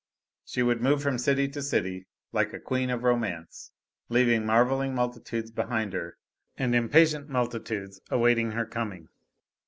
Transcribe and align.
She 0.43 0.63
would 0.63 0.81
move 0.81 1.03
from 1.03 1.19
city 1.19 1.47
to 1.49 1.61
city 1.61 2.07
like 2.31 2.53
a 2.53 2.59
queen 2.59 2.89
of 2.89 3.03
romance, 3.03 3.69
leaving 4.09 4.43
marveling 4.47 4.95
multitudes 4.95 5.51
behind 5.51 5.93
her 5.93 6.17
and 6.57 6.73
impatient 6.73 7.29
multitudes 7.29 8.01
awaiting 8.09 8.53
her 8.53 8.65
coming. 8.65 9.09